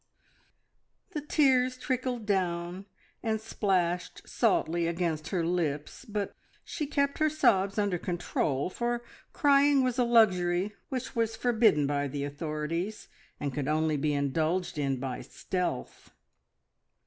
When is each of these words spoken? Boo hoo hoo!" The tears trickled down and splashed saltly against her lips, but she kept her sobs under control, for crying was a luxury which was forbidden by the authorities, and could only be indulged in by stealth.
Boo 0.01 0.07
hoo 0.07 0.99
hoo!" 1.19 1.21
The 1.21 1.27
tears 1.27 1.77
trickled 1.77 2.25
down 2.25 2.87
and 3.21 3.39
splashed 3.39 4.27
saltly 4.27 4.87
against 4.87 5.27
her 5.27 5.45
lips, 5.45 6.05
but 6.05 6.33
she 6.65 6.87
kept 6.87 7.19
her 7.19 7.29
sobs 7.29 7.77
under 7.77 7.99
control, 7.99 8.71
for 8.71 9.03
crying 9.31 9.83
was 9.83 9.99
a 9.99 10.03
luxury 10.03 10.73
which 10.89 11.15
was 11.15 11.35
forbidden 11.35 11.85
by 11.85 12.07
the 12.07 12.23
authorities, 12.23 13.09
and 13.39 13.53
could 13.53 13.67
only 13.67 13.95
be 13.95 14.13
indulged 14.15 14.79
in 14.79 14.99
by 14.99 15.21
stealth. 15.21 16.09